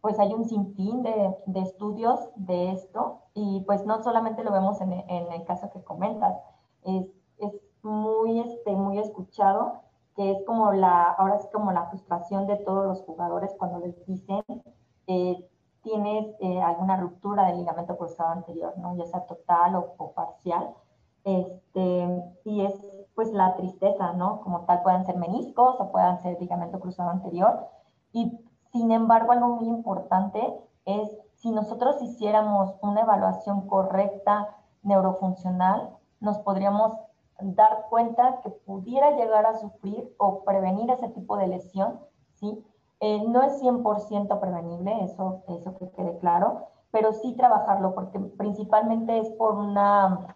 [0.00, 4.80] Pues hay un sinfín de, de, estudios de esto y pues no solamente lo vemos
[4.80, 6.36] en, en el caso que comentas,
[6.84, 7.06] es,
[7.38, 7.52] es,
[7.82, 9.80] muy, este, muy escuchado
[10.16, 14.04] que es como la, ahora es como la frustración de todos los jugadores cuando les
[14.06, 14.42] dicen
[15.06, 15.48] eh,
[15.82, 18.96] tienes eh, alguna ruptura del ligamento cruzado anterior, ¿no?
[18.96, 20.74] ya sea total o, parcial.
[21.26, 22.74] Este, y es
[23.16, 24.40] pues la tristeza, ¿no?
[24.42, 27.66] Como tal, pueden ser meniscos o puedan ser ligamento cruzado anterior.
[28.12, 28.38] Y
[28.72, 30.40] sin embargo, algo muy importante
[30.84, 36.92] es si nosotros hiciéramos una evaluación correcta neurofuncional, nos podríamos
[37.40, 42.00] dar cuenta que pudiera llegar a sufrir o prevenir ese tipo de lesión,
[42.34, 42.64] ¿sí?
[43.00, 49.18] Eh, no es 100% prevenible, eso, eso que quede claro, pero sí trabajarlo, porque principalmente
[49.18, 50.35] es por una,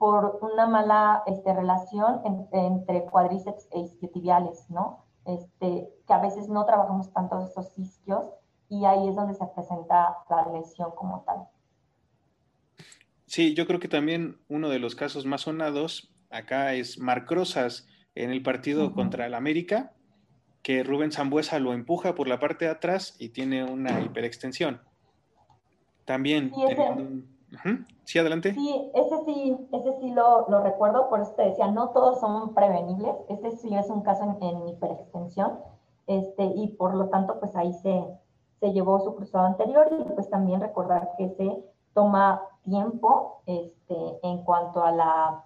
[0.00, 5.04] por una mala este, relación entre cuádriceps e isquiotibiales, ¿no?
[5.26, 8.24] Este, que a veces no trabajamos tanto estos isquios
[8.70, 11.40] y ahí es donde se presenta la lesión como tal.
[13.26, 17.86] Sí, yo creo que también uno de los casos más sonados acá es Marc Rosas
[18.14, 19.92] en el partido contra el América,
[20.62, 24.80] que Rubén Zambuesa lo empuja por la parte de atrás y tiene una hiperextensión.
[26.06, 26.50] También.
[26.54, 26.62] Sí,
[28.18, 28.52] adelante.
[28.54, 33.14] Sí, ese sí, ese sí lo, recuerdo, por eso te decía, no todos son prevenibles,
[33.28, 35.58] este sí es un caso en, hiperextensión,
[36.06, 38.04] este, y por lo tanto, pues ahí se,
[38.58, 44.42] se llevó su cruzado anterior y pues también recordar que se toma tiempo este, en
[44.44, 45.44] cuanto a la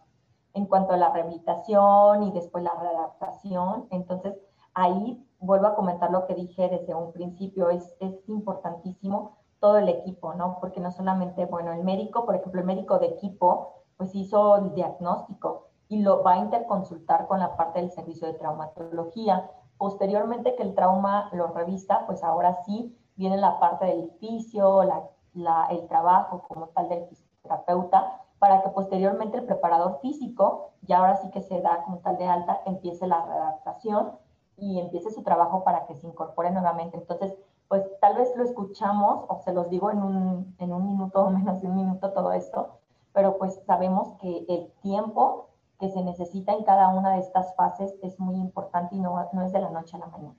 [0.54, 3.88] en cuanto a la rehabilitación y después la readaptación.
[3.90, 4.34] Entonces,
[4.72, 9.88] ahí vuelvo a comentar lo que dije desde un principio, es, es importantísimo todo el
[9.88, 10.58] equipo, ¿no?
[10.60, 14.74] Porque no solamente, bueno, el médico, por ejemplo, el médico de equipo, pues hizo el
[14.74, 19.50] diagnóstico y lo va a interconsultar con la parte del servicio de traumatología.
[19.78, 24.84] Posteriormente que el trauma lo revista, pues ahora sí viene la parte del fisio,
[25.32, 31.16] la, el trabajo como tal del fisioterapeuta, para que posteriormente el preparador físico, ya ahora
[31.16, 34.12] sí que se da como tal de alta, empiece la readaptación
[34.58, 36.98] y empiece su trabajo para que se incorpore nuevamente.
[36.98, 37.34] Entonces,
[37.74, 41.30] pues tal vez lo escuchamos o se los digo en un, en un minuto o
[41.36, 42.78] menos de un minuto todo esto,
[43.12, 47.92] pero pues sabemos que el tiempo que se necesita en cada una de estas fases
[48.04, 50.36] es muy importante y no, no es de la noche a la mañana.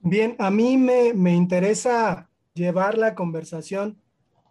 [0.00, 3.96] Bien, a mí me, me interesa llevar la conversación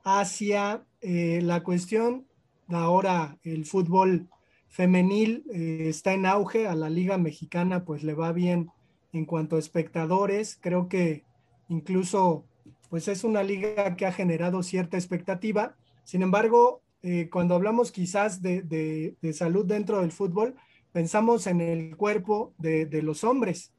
[0.05, 2.25] hacia eh, la cuestión,
[2.69, 4.29] ahora el fútbol
[4.69, 8.71] femenil eh, está en auge, a la liga mexicana pues le va bien
[9.12, 11.25] en cuanto a espectadores, creo que
[11.73, 12.45] incluso
[12.89, 15.75] pues es una liga que ha generado cierta expectativa.
[16.03, 20.55] Sin embargo, eh, cuando hablamos quizás de, salud dentro del fútbol,
[20.91, 23.73] pensamos en el cuerpo de, los hombres.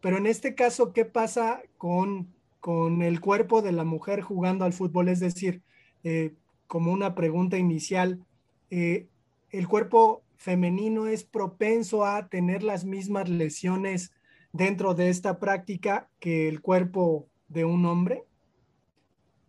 [0.00, 4.72] Pero en este caso, ¿qué pasa con, con, el cuerpo de la mujer jugando al
[4.72, 5.08] fútbol?
[5.08, 5.62] Es decir,
[6.04, 6.34] eh,
[6.68, 8.24] como una pregunta inicial,
[8.70, 9.08] eh,
[9.50, 14.12] ¿el cuerpo femenino es propenso a tener las mismas lesiones
[14.52, 18.26] dentro de esta práctica que el cuerpo de un hombre?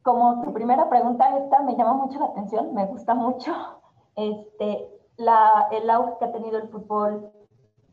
[0.04, 3.54] Como tu primera pregunta, esta me llama mucho la atención, me gusta mucho.
[4.16, 7.32] Este, la, el auge que ha tenido el fútbol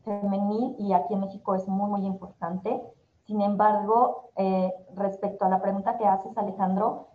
[0.03, 2.81] femenil y aquí en México es muy, muy importante.
[3.25, 7.09] Sin embargo, eh, respecto a la pregunta que haces, Alejandro,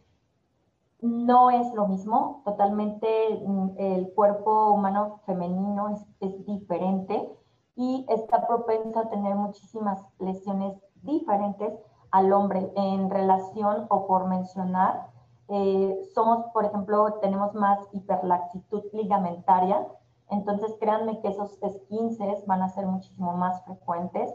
[1.01, 2.43] no es lo mismo.
[2.45, 7.29] Totalmente mm, el cuerpo humano femenino es, es diferente
[7.75, 11.73] y está propenso a tener muchísimas lesiones diferentes
[12.15, 15.09] al hombre en relación o por mencionar.
[15.49, 19.85] Eh, somos, por ejemplo, tenemos más hiperlaxitud ligamentaria,
[20.31, 24.33] entonces créanme que esos esquinces van a ser muchísimo más frecuentes.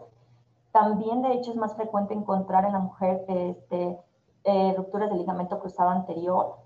[0.74, 3.98] También, de hecho, es más frecuente encontrar en la mujer este,
[4.44, 6.58] eh, rupturas de ligamento cruzado anterior.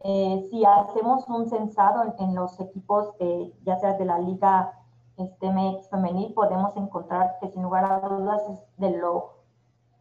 [0.00, 3.14] Eh, si hacemos un censado en, los equipos,
[3.62, 4.72] ya sea de la liga
[5.18, 9.41] este, MX femenil, podemos encontrar que sin lugar a dudas es de lo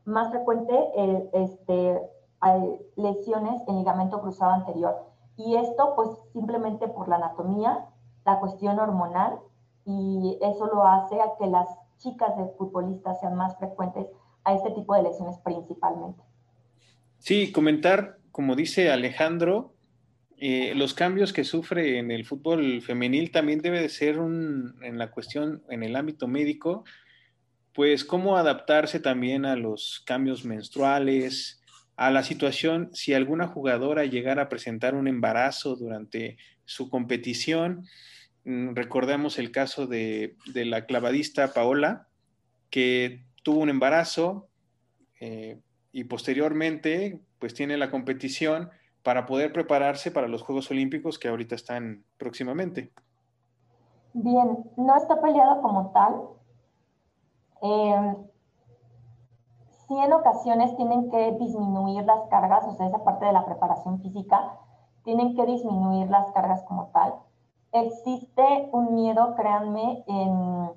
[0.05, 2.01] más frecuente el, este,
[2.95, 4.95] lesiones en ligamento cruzado anterior.
[5.37, 7.85] Y esto pues simplemente por la anatomía,
[8.25, 9.39] la cuestión hormonal,
[9.85, 14.07] y eso lo hace a que las chicas de futbolistas sean más frecuentes
[14.43, 16.21] a este tipo de lesiones principalmente.
[17.19, 19.73] Sí, comentar, como dice Alejandro,
[20.37, 24.97] eh, los cambios que sufre en el fútbol femenil también debe de ser un, en
[24.97, 26.83] la cuestión, en el ámbito médico,
[27.73, 31.61] pues cómo adaptarse también a los cambios menstruales,
[31.95, 37.85] a la situación si alguna jugadora llegara a presentar un embarazo durante su competición.
[38.43, 42.07] Mm, recordemos el caso de, la clavadista Paola,
[42.69, 44.47] que tuvo un embarazo
[45.19, 45.59] eh,
[45.91, 48.69] y posteriormente pues tiene la competición
[49.03, 52.91] para poder prepararse para los Juegos Olímpicos que ahorita están próximamente.
[54.13, 56.40] Bien, no está peleado como tal,
[57.61, 58.15] eh,
[59.87, 63.99] sí en ocasiones tienen que disminuir las cargas, o sea, esa parte de la preparación
[63.99, 64.57] física,
[65.03, 67.15] tienen que disminuir las cargas como tal.
[67.71, 70.71] Existe un miedo, créanme, en,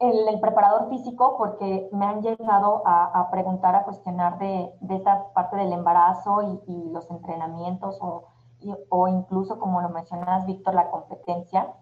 [0.00, 5.72] el preparador físico, porque me han llegado a, preguntar, a cuestionar de, esa parte del
[5.72, 8.24] embarazo y, los entrenamientos o,
[8.90, 11.74] o, incluso, como lo mencionas, Víctor, la competencia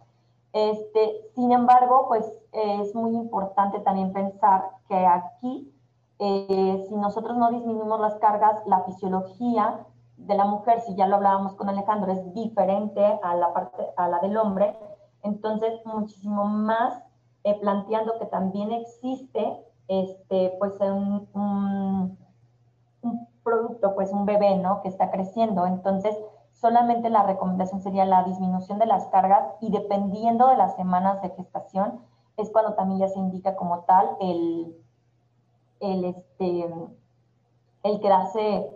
[0.57, 5.71] Este, sin embargo, pues es muy importante también pensar que aquí,
[6.19, 9.85] eh, si nosotros no disminuimos las cargas, la fisiología
[10.17, 14.09] de la mujer, si ya lo hablábamos con Alejandro, es diferente a la, parte, a
[14.09, 14.75] la del hombre,
[15.23, 17.03] entonces muchísimo más
[17.45, 22.19] eh, planteando que también existe este, pues un, un,
[23.03, 24.81] un, producto, pues un bebé, ¿no?
[24.81, 25.67] Que está creciendo.
[25.67, 26.17] Entonces,
[26.61, 31.31] solamente la recomendación sería la disminución de las cargas y dependiendo de las semanas de
[31.31, 32.01] gestación,
[32.37, 34.77] es cuando también ya se indica como tal el,
[35.81, 36.75] el, este,
[37.83, 38.71] el quedarse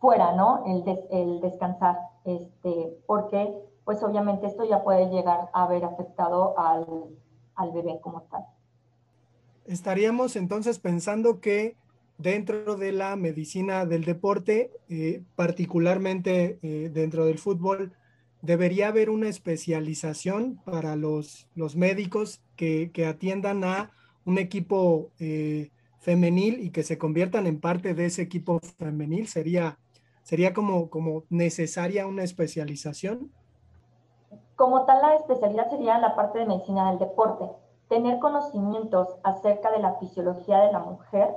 [0.00, 0.64] fuera, ¿no?
[0.66, 3.54] El, el descansar, este, porque
[3.84, 6.86] pues obviamente esto ya puede llegar a haber afectado al,
[7.54, 8.46] al bebé como tal.
[9.66, 11.76] Estaríamos entonces pensando que
[12.20, 17.92] dentro de la medicina del deporte, eh, particularmente eh, dentro del fútbol,
[18.42, 23.90] debería haber una especialización para los, los médicos que, que, atiendan a
[24.24, 29.26] un equipo eh, femenil y que se conviertan en parte de ese equipo femenil.
[29.26, 29.78] Sería,
[30.22, 33.30] sería como, como necesaria una especialización.
[34.56, 37.46] Como tal, la especialidad sería la parte de medicina del deporte.
[37.88, 41.28] Tener conocimientos acerca de la fisiología de la mujer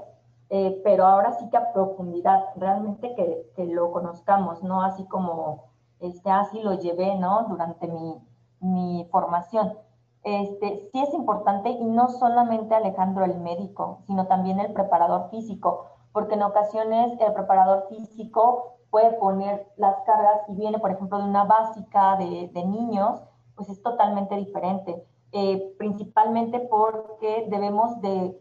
[0.55, 5.63] eh, pero ahora sí que a profundidad, realmente que, que, lo conozcamos, no así como,
[5.99, 7.47] este, así lo llevé, ¿no?
[7.49, 8.21] Durante mi,
[8.59, 9.73] mi formación.
[10.21, 15.87] Este, sí es importante y no solamente Alejandro el médico, sino también el preparador físico,
[16.11, 21.23] porque en ocasiones el preparador físico puede poner las cargas y viene, por ejemplo, de
[21.23, 23.23] una básica de, de niños,
[23.55, 28.39] pues es totalmente diferente, eh, principalmente porque debemos de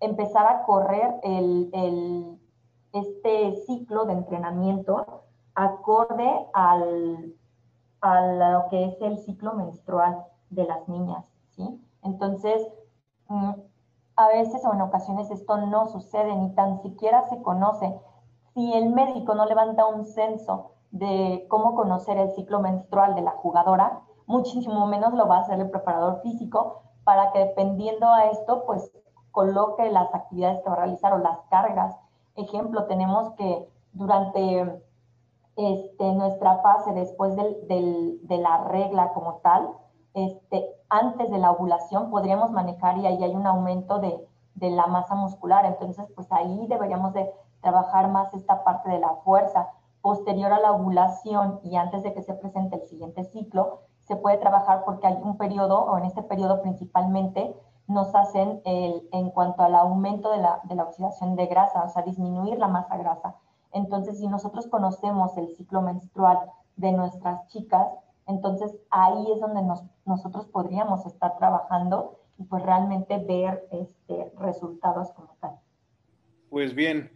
[0.00, 2.38] empezar a correr el, el,
[2.92, 5.24] este ciclo de entrenamiento
[5.54, 7.34] acorde al,
[8.00, 11.84] a lo que es el ciclo menstrual de las niñas, ¿sí?
[12.02, 12.66] Entonces,
[13.28, 13.52] mm,
[14.16, 17.94] a veces o en ocasiones esto no sucede, ni tan siquiera se conoce.
[18.54, 23.32] Si el médico no levanta un censo de cómo conocer el ciclo menstrual de la
[23.32, 28.64] jugadora, muchísimo menos lo va a hacer el preparador físico para que dependiendo a esto,
[28.66, 28.92] pues
[29.38, 31.96] coloque las actividades que va a realizar o las cargas.
[32.34, 34.82] Ejemplo, tenemos que durante
[35.54, 39.68] este, nuestra fase, después de la regla como tal,
[40.14, 44.26] este, antes de la ovulación podríamos manejar y ahí hay un aumento de,
[44.56, 45.64] de la masa muscular.
[45.66, 49.68] Entonces, pues ahí deberíamos de trabajar más esta parte de la fuerza.
[50.00, 54.38] Posterior a la ovulación y antes de que se presente el siguiente ciclo, se puede
[54.38, 57.54] trabajar porque hay un periodo, o en este periodo principalmente,
[57.88, 61.88] nos hacen el, en cuanto al aumento de la, de la oxidación de grasa, o
[61.88, 63.36] sea, disminuir la masa grasa.
[63.72, 66.38] Entonces, si nosotros conocemos el ciclo menstrual
[66.76, 67.86] de nuestras chicas,
[68.26, 75.10] entonces ahí es donde nos, nosotros podríamos estar trabajando y pues realmente ver este, resultados
[75.12, 75.58] como tal.
[76.50, 77.10] Pues bien,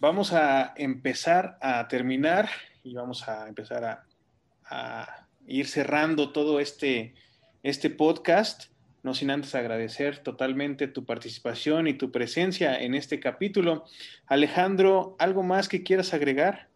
[0.00, 2.48] vamos a empezar a terminar
[2.84, 4.04] y vamos a empezar a,
[4.68, 7.14] a ir cerrando todo este,
[7.62, 8.70] este podcast
[9.02, 13.84] no sin antes agradecer totalmente tu participación y tu presencia en este capítulo.
[14.26, 16.68] Alejandro, ¿algo más que quieras agregar?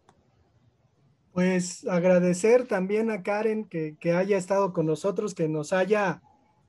[1.33, 6.21] Pues agradecer también a Karen que, que, haya estado con nosotros, que nos haya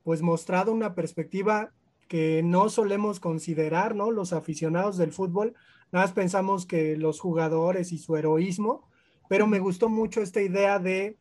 [0.02, 1.72] pues mostrado una perspectiva
[2.08, 4.10] que no solemos considerar, ¿no?
[4.10, 5.54] Los aficionados del fútbol,
[5.92, 8.88] nada más pensamos que los jugadores y su heroísmo,
[9.28, 11.16] pero me gustó mucho esta idea de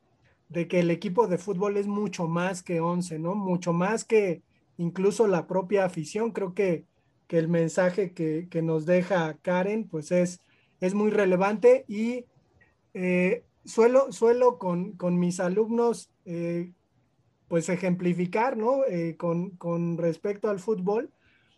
[0.53, 3.33] de que el equipo de fútbol es mucho más que 11, ¿no?
[3.33, 4.43] Mucho más que
[4.77, 6.31] incluso la propia afición.
[6.31, 6.85] Creo que,
[7.27, 10.41] que el mensaje que, que, nos deja Karen, pues es,
[10.79, 12.25] es muy relevante y
[12.93, 16.71] eh, suelo, suelo con, con, mis alumnos, eh,
[17.47, 18.85] pues ejemplificar, ¿no?
[18.85, 21.11] Eh, con, con, respecto al fútbol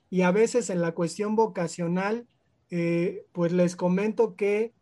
[0.09, 2.27] y a veces en la cuestión vocacional,
[3.31, 4.73] pues les comento que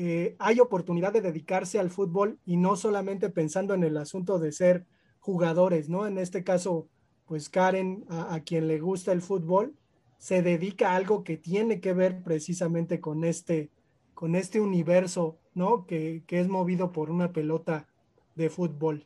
[0.00, 4.52] eh, hay oportunidad de dedicarse al fútbol y no solamente pensando en el asunto de
[4.52, 4.86] ser
[5.18, 6.06] jugadores, ¿no?
[6.06, 6.86] En este caso,
[7.26, 9.74] pues Karen, a, quien le gusta el fútbol,
[10.16, 13.72] se dedica a algo que tiene que ver precisamente con este,
[14.14, 15.84] con este universo, ¿no?
[15.84, 17.88] Que, que es movido por una pelota
[18.36, 19.04] de fútbol.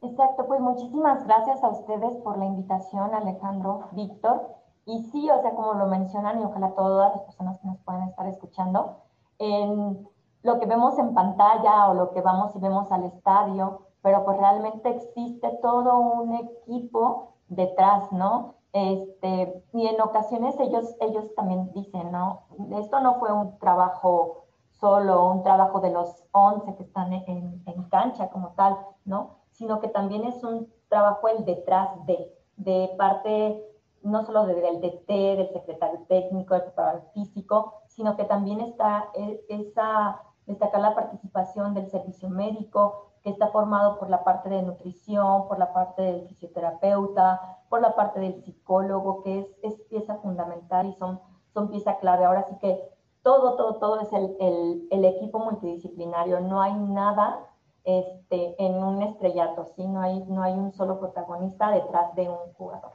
[0.00, 4.48] Exacto, pues muchísimas gracias a ustedes por la invitación, Alejandro, Víctor.
[4.86, 8.08] Y sí, o sea, como lo mencionan, y ojalá todas las personas que nos puedan
[8.08, 9.09] estar escuchando,
[9.40, 10.08] en
[10.42, 14.38] lo que vemos en pantalla o lo que vamos y vemos al estadio, pero pues
[14.38, 18.54] realmente existe todo un equipo detrás, ¿no?
[18.72, 22.42] Este, y en ocasiones ellos, ellos también dicen, ¿no?
[22.78, 27.82] Esto no fue un trabajo solo, un trabajo de los 11 que están en, en
[27.84, 29.40] cancha como tal, ¿no?
[29.50, 33.66] Sino que también es un trabajo el detrás de, de parte
[34.02, 39.44] no solo del DT, del secretario técnico, del preparador físico, sino que también está e,
[39.48, 45.46] esa, destacar la participación del servicio médico, que está formado por la parte de nutrición,
[45.46, 50.86] por la parte del fisioterapeuta, por la parte del psicólogo, que es, es pieza fundamental
[50.86, 51.20] y son,
[51.52, 52.24] son pieza clave.
[52.24, 52.80] Ahora sí que
[53.22, 57.46] todo, todo, todo es el, el, el equipo multidisciplinario, no hay nada
[57.84, 59.86] este, en un estrellato, ¿sí?
[59.86, 62.92] no, hay, no hay un solo protagonista detrás de un jugador.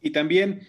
[0.00, 0.60] Y también,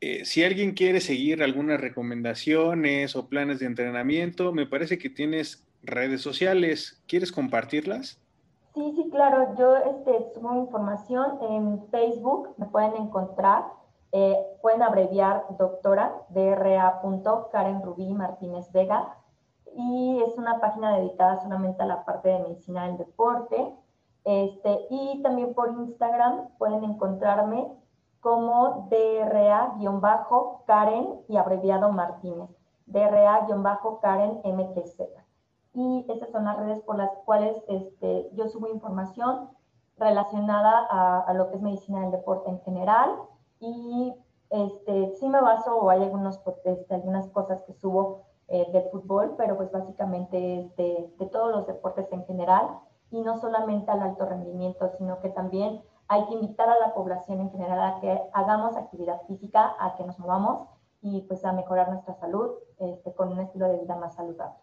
[0.00, 5.66] eh, si alguien quiere seguir algunas recomendaciones o planes de entrenamiento, me parece que tienes
[5.82, 7.02] redes sociales.
[7.06, 8.18] ¿Quieres compartirlas?
[8.74, 9.54] Sí, sí, claro.
[9.58, 13.64] Yo este, subo información en Facebook, me pueden encontrar.
[14.12, 17.00] Eh, pueden abreviar doctora, dra.
[17.52, 19.16] Karen Rubí Martínez Vega.
[19.76, 23.74] Y es una página dedicada solamente a la parte de medicina del deporte.
[24.24, 27.66] Este, y también por Instagram pueden encontrarme
[28.20, 29.78] como DRA-Karen
[31.28, 32.50] y abreviado Martínez.
[32.86, 35.00] DRA-Karen MTZ.
[35.72, 39.50] Y esas son las redes por las cuales este, yo subo información
[39.96, 43.16] relacionada a, lo que es medicina del deporte en general.
[43.60, 44.14] Y
[44.50, 49.34] este, sí me baso, o hay algunos, este, algunas cosas que subo eh, del fútbol,
[49.36, 54.02] pero pues básicamente es de, de todos los deportes en general y no solamente al
[54.02, 58.20] alto rendimiento, sino que también hay que invitar a la población en general a que
[58.32, 60.68] hagamos actividad física, a que nos movamos
[61.02, 64.56] y pues a mejorar nuestra salud este, con un estilo de vida más saludable.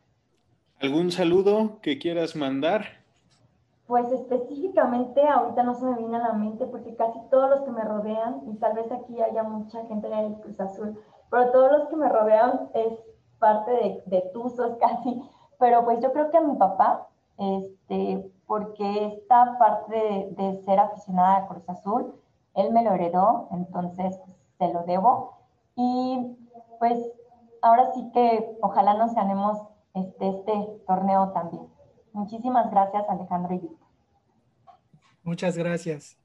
[0.82, 2.84] ¿Algún saludo que quieras mandar?
[3.88, 7.72] Pues específicamente ahorita no se me viene a la mente porque casi todos los que
[7.72, 11.00] me rodean, y tal vez aquí haya mucha gente de Cruz Azul,
[11.32, 12.94] pero todos los que me rodean es
[13.40, 15.22] parte de, de Tuzos casi,
[15.58, 21.38] pero pues yo creo que a mi papá, este, porque esta parte de, ser aficionada
[21.38, 22.16] a Cruz Azul,
[22.56, 24.18] él me lo heredó, entonces
[24.58, 25.38] se lo debo.
[25.76, 26.38] Y
[26.80, 26.98] pues
[27.62, 29.62] ahora sí que ojalá nos ganemos
[29.94, 31.68] este, este torneo también.
[32.14, 33.88] Muchísimas gracias Alejandro y Víctor.
[35.24, 36.18] Muchas gracias.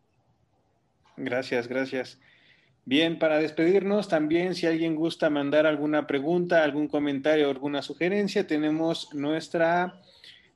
[1.17, 2.19] Gracias, gracias.
[2.85, 9.13] Bien, para despedirnos también, si alguien gusta mandar alguna pregunta, algún comentario alguna sugerencia, tenemos
[9.15, 10.01] nuestra,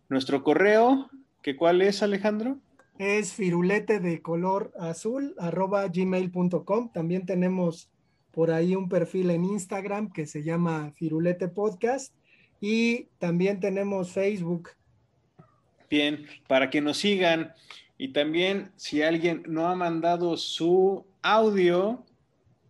[0.08, 1.08] nuestro correo
[1.54, 2.58] cuál es, Alejandro?
[2.98, 6.90] Es firulete de color azul, arroba gmail.com.
[6.92, 7.90] También tenemos
[8.32, 12.14] por ahí un perfil en Instagram que se llama Firulete Podcast
[12.60, 14.70] y también tenemos Facebook.
[15.88, 17.52] Bien, para que nos sigan
[17.96, 22.04] y también si alguien no ha mandado su audio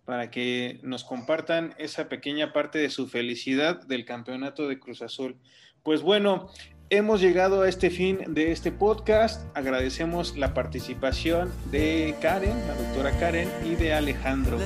[0.05, 5.37] para que nos compartan esa pequeña parte de su felicidad del campeonato de Cruz Azul.
[5.83, 6.49] Pues bueno,
[6.89, 9.43] Hemos llegado a este fin de este podcast.
[9.57, 14.57] Agradecemos la participación de Karen, la doctora Karen, y de Alejandro.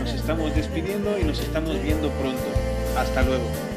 [0.00, 2.42] Nos estamos despidiendo y nos estamos viendo pronto.
[2.98, 3.71] Hasta luego.